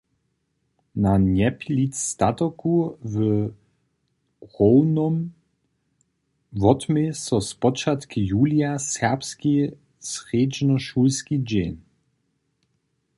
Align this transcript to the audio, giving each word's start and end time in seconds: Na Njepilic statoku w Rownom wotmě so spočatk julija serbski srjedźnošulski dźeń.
Na 1.03 1.11
Njepilic 1.25 1.93
statoku 2.09 2.73
w 3.11 3.15
Rownom 4.53 5.15
wotmě 6.61 7.05
so 7.25 7.35
spočatk 7.51 8.09
julija 8.31 8.71
serbski 8.93 9.53
srjedźnošulski 10.13 11.35
dźeń. 11.49 11.73